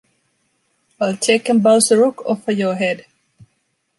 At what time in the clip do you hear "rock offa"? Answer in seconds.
1.99-2.51